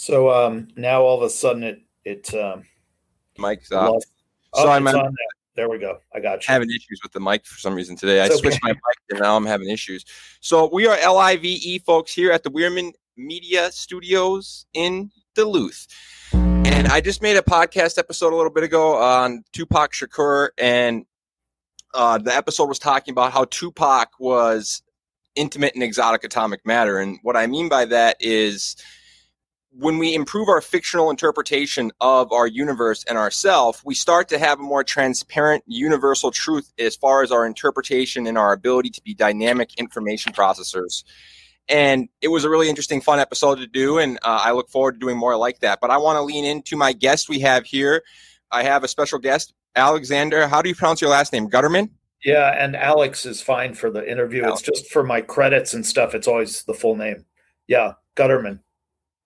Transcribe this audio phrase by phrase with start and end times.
[0.00, 2.64] So um, now all of a sudden it it um,
[3.36, 3.90] Mike's off.
[3.90, 4.06] lost-
[4.54, 5.14] So oh, I'm on-
[5.56, 5.68] there.
[5.68, 5.98] We go.
[6.14, 6.50] I got you.
[6.50, 8.22] having issues with the mic for some reason today.
[8.22, 8.68] I It's switched okay.
[8.68, 10.06] my mic and now I'm having issues.
[10.40, 15.86] So we are LIVE folks here at the Wierman Media Studios in Duluth.
[16.32, 21.04] And I just made a podcast episode a little bit ago on Tupac Shakur and
[21.92, 24.80] uh, the episode was talking about how Tupac was
[25.34, 27.00] intimate and exotic atomic matter.
[27.00, 28.76] And what I mean by that is
[29.72, 34.58] when we improve our fictional interpretation of our universe and ourself, we start to have
[34.58, 39.14] a more transparent universal truth as far as our interpretation and our ability to be
[39.14, 41.04] dynamic information processors.
[41.68, 44.92] And it was a really interesting, fun episode to do, and uh, I look forward
[44.92, 45.78] to doing more like that.
[45.80, 48.02] But I want to lean into my guest we have here.
[48.50, 50.48] I have a special guest, Alexander.
[50.48, 51.48] How do you pronounce your last name?
[51.48, 51.90] Gutterman.
[52.24, 54.42] Yeah, and Alex is fine for the interview.
[54.42, 54.66] Alex.
[54.66, 56.12] It's just for my credits and stuff.
[56.14, 57.24] It's always the full name.
[57.68, 58.58] Yeah, Gutterman.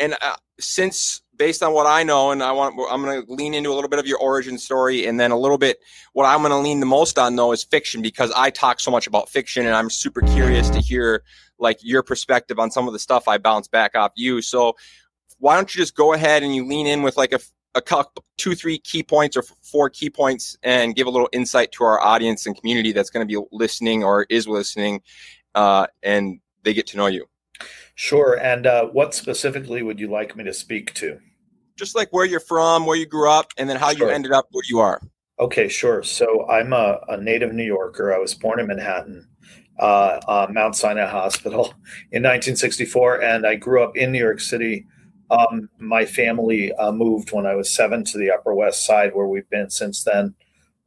[0.00, 3.54] And uh, since based on what I know, and I want, I'm going to lean
[3.54, 5.78] into a little bit of your origin story, and then a little bit
[6.12, 8.90] what I'm going to lean the most on though is fiction because I talk so
[8.90, 11.22] much about fiction, and I'm super curious to hear
[11.58, 14.42] like your perspective on some of the stuff I bounce back off you.
[14.42, 14.74] So
[15.38, 17.40] why don't you just go ahead and you lean in with like a
[17.76, 21.72] a couple, two, three key points or four key points, and give a little insight
[21.72, 25.00] to our audience and community that's going to be listening or is listening,
[25.54, 27.26] uh, and they get to know you.
[27.94, 28.38] Sure.
[28.38, 31.18] And uh, what specifically would you like me to speak to?
[31.80, 34.08] just like where you're from, where you grew up, and then how Sure.
[34.08, 35.00] you ended up where you are.
[35.40, 36.02] Okay, sure.
[36.02, 38.14] So I'm a, a native New Yorker.
[38.14, 39.26] I was born in Manhattan,
[39.78, 41.64] uh, uh, Mount Sinai Hospital
[42.12, 44.84] in 1964, and I grew up in New York City.
[45.30, 49.26] Um, my family uh, moved when I was seven to the Upper West Side, where
[49.26, 50.34] we've been since then.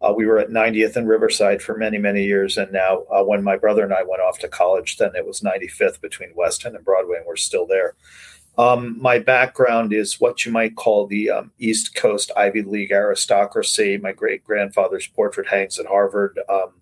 [0.04, 3.44] Uh, we were at 90th and Riverside for many, many years, and now uh, when
[3.44, 6.76] my brother and I went off to college, then it was 95th between West End
[6.76, 7.96] and Broadway, and we're still there.
[8.58, 13.98] Um, my background is what you might call the um, East Coast Ivy League aristocracy.
[13.98, 16.38] My great grandfather's portrait hangs at Harvard.
[16.50, 16.74] Um,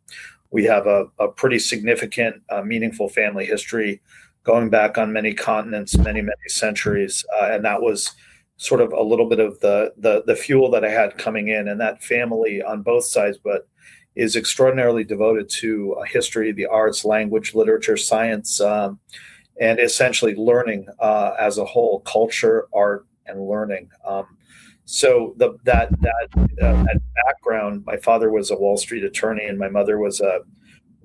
[0.50, 4.02] we have a, a pretty significant, uh, meaningful family history
[4.44, 7.24] going back on many continents, many, many centuries.
[7.40, 8.12] Uh, and that was
[8.62, 11.68] sort of a little bit of the, the, the fuel that I had coming in.
[11.68, 13.68] And that family on both sides, but
[14.16, 18.62] is extraordinarily devoted to uh, history, the arts, language, literature, science.
[18.62, 19.00] Um,
[19.60, 23.90] and essentially learning uh, as a whole, culture, art, and learning.
[24.08, 24.38] Um,
[24.86, 26.30] so the, that that
[26.62, 30.40] uh, that background, my father was a Wall Street attorney, and my mother was a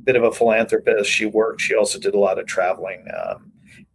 [0.04, 1.10] bit of a philanthropist.
[1.10, 1.60] She worked.
[1.60, 3.06] She also did a lot of traveling.
[3.16, 3.52] Um,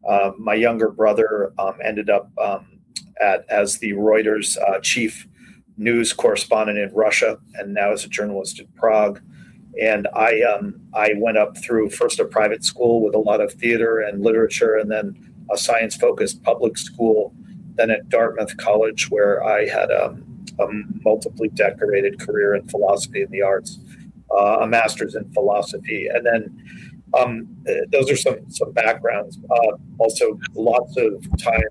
[0.08, 2.81] uh, my younger brother um, ended up um,
[3.20, 5.28] at as the Reuters uh, chief
[5.78, 9.22] news correspondent in Russia, and now as a journalist in Prague
[9.80, 13.54] and I um, I went up through first a private school with a lot of
[13.54, 17.34] theater and literature, and then a science focused public school.
[17.76, 20.68] Then at Dartmouth College, where I had um, a
[21.04, 23.80] multiply decorated career in philosophy and the arts,
[24.30, 26.64] uh, a master's in philosophy, and then
[27.18, 27.48] um,
[27.92, 29.40] those are some some backgrounds.
[29.50, 31.62] Uh, also, lots of time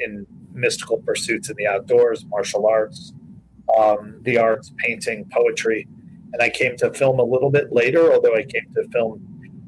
[0.00, 0.26] in
[0.56, 3.12] mystical pursuits in the outdoors, martial arts,
[3.78, 5.88] um, the arts, painting, poetry
[6.36, 9.22] and I came to film a little bit later, although I came to film,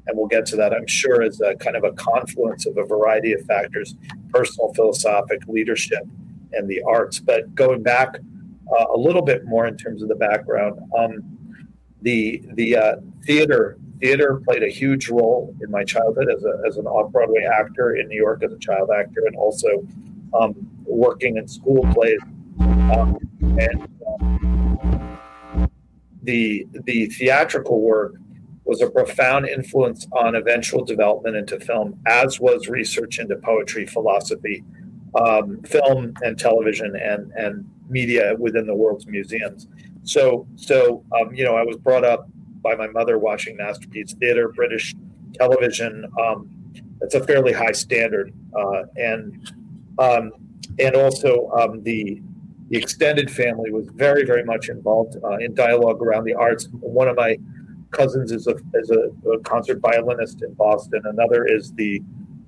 [0.06, 2.84] and we'll get to that, I'm sure, as a kind of a confluence of a
[2.84, 3.94] variety of factors
[4.34, 6.03] personal, philosophic, leadership,
[6.53, 7.21] and the arts.
[7.21, 8.16] But going back
[8.78, 11.38] uh, a little bit more in terms of the background, um,
[12.03, 13.78] the, the uh, theater.
[14.00, 17.97] Theater played a huge role in my childhood as, a, as an off Broadway actor
[17.97, 19.84] in New York as a child actor, and also
[20.38, 22.21] um, working in school plays.
[22.60, 25.71] Um, and um,
[26.22, 28.15] the the theatrical work
[28.65, 34.62] was a profound influence on eventual development into film, as was research into poetry, philosophy,
[35.15, 39.68] um, film, and television, and and media within the world's museums.
[40.03, 42.28] So so um, you know, I was brought up
[42.62, 44.95] by my mother watching masterpiece theater, British
[45.34, 46.04] television.
[46.21, 46.51] Um,
[47.01, 49.53] it's a fairly high standard, uh, and
[49.98, 50.33] um,
[50.78, 52.22] and also um, the
[52.69, 56.69] the extended family was very, very much involved uh, in dialogue around the arts.
[56.72, 57.39] One of my
[57.92, 61.01] cousins is a is a, a, concert violinist in Boston.
[61.04, 62.03] Another is the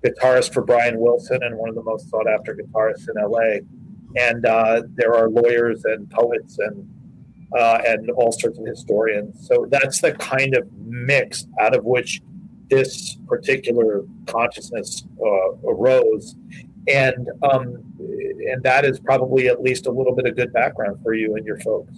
[0.04, 3.60] guitarist for Brian Wilson and one of the most sought after guitarists in LA.
[4.22, 6.86] And uh, there are lawyers and poets and
[7.56, 9.48] uh, and all sorts of historians.
[9.48, 12.20] So that's the kind of mix out of which
[12.68, 16.36] this particular consciousness uh, arose
[16.88, 21.14] and um, and that is probably at least a little bit of good background for
[21.14, 21.92] you and your folks.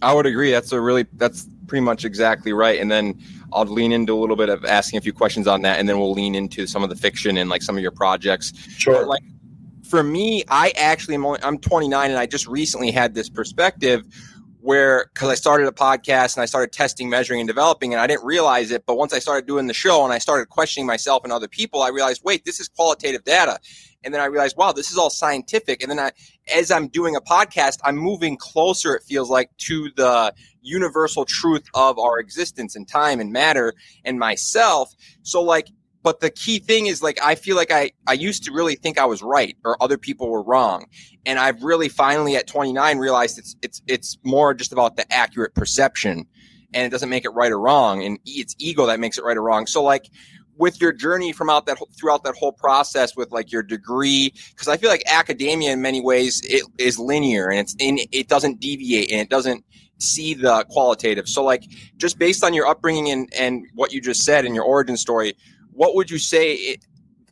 [0.00, 0.50] I would agree.
[0.50, 2.80] That's a really that's pretty much exactly right.
[2.80, 3.20] And then
[3.52, 5.98] I'll lean into a little bit of asking a few questions on that, and then
[5.98, 8.52] we'll lean into some of the fiction and like some of your projects.
[8.76, 9.06] Sure.
[9.06, 9.22] Like
[9.92, 14.04] for me, I actually am only, I'm 29 and I just recently had this perspective
[14.62, 18.06] where because I started a podcast and I started testing, measuring, and developing, and I
[18.06, 18.86] didn't realize it.
[18.86, 21.82] But once I started doing the show and I started questioning myself and other people,
[21.82, 23.58] I realized, wait, this is qualitative data.
[24.04, 25.82] And then I realized, wow, this is all scientific.
[25.82, 26.12] And then I,
[26.52, 31.64] as I'm doing a podcast, I'm moving closer, it feels like, to the universal truth
[31.74, 33.74] of our existence and time and matter
[34.04, 34.94] and myself.
[35.22, 35.68] So, like,
[36.02, 38.98] but the key thing is like i feel like i i used to really think
[38.98, 40.86] i was right or other people were wrong.
[41.26, 45.54] And i've really finally at 29 realized it's it's it's more just about the accurate
[45.54, 46.26] perception
[46.74, 48.02] and it doesn't make it right or wrong.
[48.02, 49.66] And it's ego that makes it right or wrong.
[49.66, 50.08] So like
[50.56, 54.68] with your journey from out that throughout that whole process with like your degree because
[54.68, 58.60] i feel like academia in many ways it is linear and it's in it doesn't
[58.60, 59.64] deviate and it doesn't
[60.02, 61.28] see the qualitative.
[61.28, 61.64] So like
[61.96, 65.34] just based on your upbringing and and what you just said in your origin story
[65.72, 66.84] what would you say it,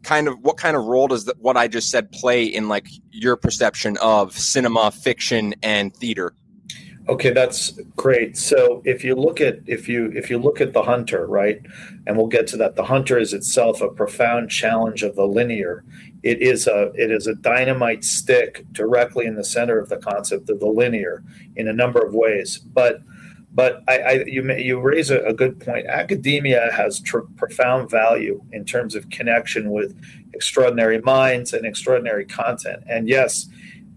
[0.02, 2.88] kind of what kind of role does the, what I just said play in like
[3.10, 6.34] your perception of cinema, fiction, and theater?
[7.08, 8.36] Okay, that's great.
[8.36, 11.60] So if you look at if you if you look at the hunter, right,
[12.06, 12.76] and we'll get to that.
[12.76, 15.84] The hunter is itself a profound challenge of the linear.
[16.22, 20.50] It is a it is a dynamite stick directly in the center of the concept
[20.50, 21.24] of the linear
[21.56, 22.58] in a number of ways.
[22.58, 23.00] But
[23.52, 25.86] but I, I, you you raise a, a, good point.
[25.86, 29.96] Academia has tr- profound value in terms of connection with
[30.34, 32.82] extraordinary minds and extraordinary content.
[32.88, 33.48] And yes,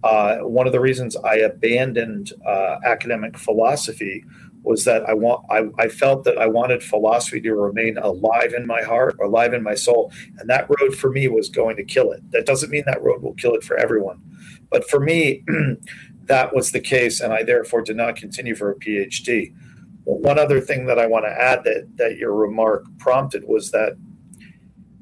[0.03, 4.25] uh, one of the reasons I abandoned uh, academic philosophy
[4.63, 8.65] was that I want I, I, felt that I wanted philosophy to remain alive in
[8.65, 12.11] my heart, alive in my soul, and that road for me was going to kill
[12.11, 12.21] it.
[12.31, 14.21] That doesn't mean that road will kill it for everyone,
[14.71, 15.43] but for me.
[16.25, 19.53] that was the case, and I therefore did not continue for a PhD.
[20.05, 23.93] One other thing that I want to add that, that your remark prompted was that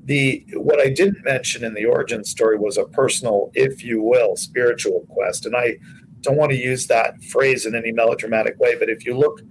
[0.06, 4.36] the what I didn't mention in the origin story was a personal, if you will,
[4.36, 5.46] spiritual quest.
[5.46, 5.78] And I
[6.22, 9.42] don't want to use that phrase in any melodramatic way, but if you look,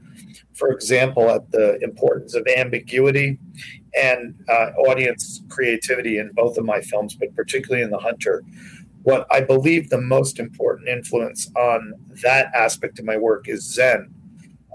[0.54, 3.38] for example, at the importance of ambiguity
[4.00, 8.42] and uh, audience creativity in both of my films, but particularly in The Hunter,
[9.02, 14.14] what I believe the most important influence on that aspect of my work is Zen.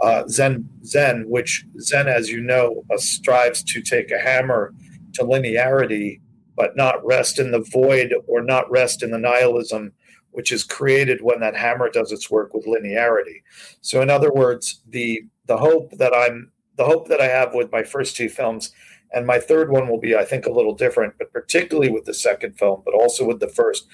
[0.01, 4.73] Uh, Zen, Zen, which Zen, as you know, uh, strives to take a hammer
[5.13, 6.19] to linearity,
[6.57, 9.93] but not rest in the void or not rest in the nihilism
[10.35, 13.41] which is created when that hammer does its work with linearity.
[13.79, 17.71] So, in other words, the the hope that I'm the hope that I have with
[17.71, 18.73] my first two films
[19.13, 22.13] and my third one will be, I think, a little different, but particularly with the
[22.13, 23.87] second film, but also with the first,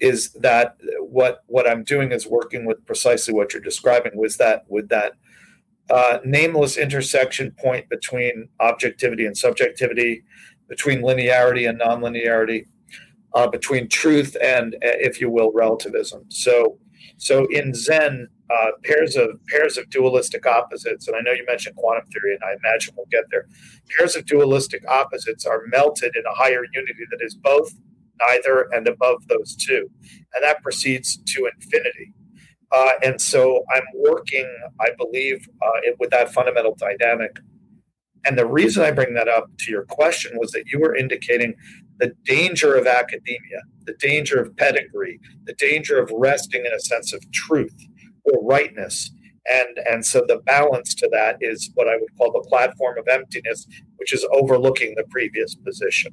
[0.00, 4.12] is that what what I'm doing is working with precisely what you're describing.
[4.16, 5.12] Was that with that
[5.90, 10.24] uh, nameless intersection point between objectivity and subjectivity,
[10.68, 12.66] between linearity and nonlinearity,
[13.34, 16.24] uh, between truth and, if you will, relativism.
[16.28, 16.78] So,
[17.18, 21.76] so in Zen, uh, pairs of pairs of dualistic opposites, and I know you mentioned
[21.76, 23.46] quantum theory, and I imagine we'll get there.
[23.96, 27.74] Pairs of dualistic opposites are melted in a higher unity that is both,
[28.18, 29.88] neither, and above those two,
[30.34, 32.12] and that proceeds to infinity.
[32.72, 34.48] Uh, and so I'm working,
[34.80, 37.38] I believe, uh, with that fundamental dynamic.
[38.24, 41.54] And the reason I bring that up to your question was that you were indicating
[41.98, 47.12] the danger of academia, the danger of pedigree, the danger of resting in a sense
[47.12, 47.74] of truth
[48.24, 49.10] or rightness.
[49.48, 53.08] And, and so the balance to that is what I would call the platform of
[53.08, 56.12] emptiness, which is overlooking the previous position.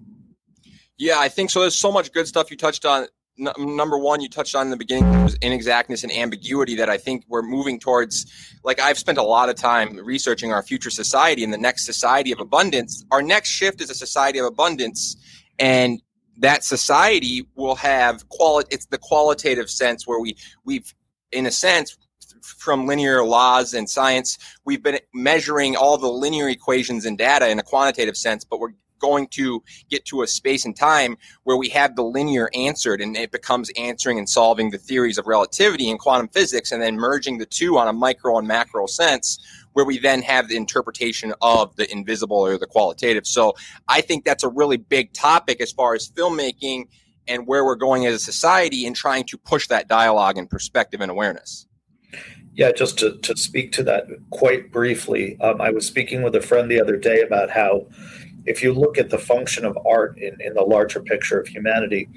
[0.97, 1.61] Yeah, I think so.
[1.61, 3.07] There's so much good stuff you touched on.
[3.39, 6.97] N- number one, you touched on in the beginning was inexactness and ambiguity that I
[6.97, 8.25] think we're moving towards.
[8.63, 12.31] Like I've spent a lot of time researching our future society and the next society
[12.31, 13.05] of abundance.
[13.11, 15.17] Our next shift is a society of abundance,
[15.59, 16.01] and
[16.39, 18.69] that society will have quality.
[18.71, 20.35] It's the qualitative sense where we
[20.65, 20.91] we've
[21.31, 21.97] in a sense,
[22.41, 27.59] from linear laws and science, we've been measuring all the linear equations and data in
[27.59, 31.69] a quantitative sense, but we're going to get to a space and time where we
[31.69, 35.99] have the linear answered and it becomes answering and solving the theories of relativity and
[35.99, 39.39] quantum physics and then merging the two on a micro and macro sense
[39.73, 43.27] where we then have the interpretation of the invisible or the qualitative.
[43.27, 43.53] So
[43.87, 46.87] I think that's a really big topic as far as filmmaking
[47.27, 51.01] and where we're going as a society in trying to push that dialogue and perspective
[51.01, 51.67] and awareness.
[52.53, 56.41] Yeah, just to, to speak to that quite briefly, um, I was speaking with a
[56.41, 57.87] friend the other day about how
[58.45, 62.09] if you look at the function of art in, in the larger picture of humanity,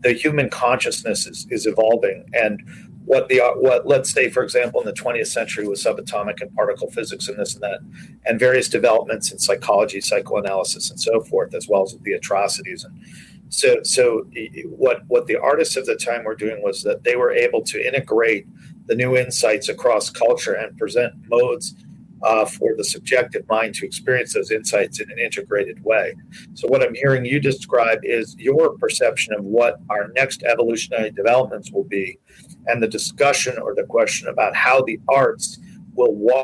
[0.00, 2.26] the human consciousness is, is evolving.
[2.34, 2.60] And
[3.08, 6.90] what the what let's say for example in the 20th century with subatomic and particle
[6.90, 7.80] physics and this and that
[8.26, 13.02] and various developments in psychology psychoanalysis and so forth as well as the atrocities and
[13.50, 14.26] So, so
[14.66, 17.86] what what the artists of the time were doing was that they were able to
[17.86, 18.46] integrate
[18.86, 21.74] the new insights across culture and present modes
[22.22, 26.14] uh, for the subjective mind to experience those insights in an integrated way.
[26.54, 31.70] So, what I'm hearing you describe is your perception of what our next evolutionary developments
[31.70, 32.18] will be,
[32.66, 35.58] and the discussion or the question about how the arts
[35.94, 36.36] will walk